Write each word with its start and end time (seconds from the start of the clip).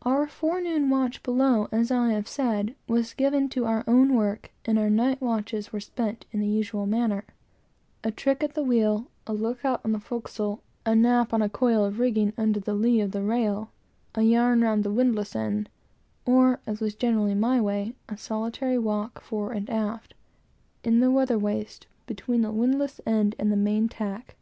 Our 0.00 0.26
forenoon 0.26 0.88
watch 0.88 1.22
below, 1.22 1.68
as 1.70 1.90
I 1.90 2.12
have 2.12 2.26
said, 2.26 2.74
was 2.86 3.12
given 3.12 3.50
to 3.50 3.66
our 3.66 3.84
own 3.86 4.14
work, 4.14 4.50
and 4.64 4.78
our 4.78 4.88
night 4.88 5.20
watches 5.20 5.74
were 5.74 5.78
spent 5.80 6.24
in 6.32 6.40
the 6.40 6.46
usual 6.46 6.86
manner: 6.86 7.26
a 8.02 8.10
trick 8.10 8.42
at 8.42 8.54
the 8.54 8.62
wheel, 8.62 9.08
a 9.26 9.34
look 9.34 9.66
out 9.66 9.82
on 9.84 9.92
the 9.92 10.00
forecastle, 10.00 10.62
a 10.86 10.94
nap 10.94 11.34
on 11.34 11.42
a 11.42 11.50
coil 11.50 11.84
of 11.84 11.98
rigging 11.98 12.32
under 12.38 12.58
the 12.60 12.72
lee 12.72 13.02
of 13.02 13.10
the 13.10 13.20
rail; 13.22 13.70
a 14.14 14.22
yarn 14.22 14.62
round 14.62 14.84
the 14.84 14.90
windlass 14.90 15.36
end; 15.36 15.68
or, 16.24 16.60
as 16.66 16.80
was 16.80 16.94
generally 16.94 17.34
my 17.34 17.60
way, 17.60 17.94
a 18.08 18.16
solitary 18.16 18.78
walk 18.78 19.20
fore 19.20 19.52
and 19.52 19.68
aft, 19.68 20.14
in 20.82 21.00
the 21.00 21.10
weather 21.10 21.38
waist, 21.38 21.86
between 22.06 22.40
the 22.40 22.50
windlass 22.52 23.02
end 23.04 23.34
and 23.38 23.52
the 23.52 23.54
main 23.54 23.86
tack. 23.86 24.34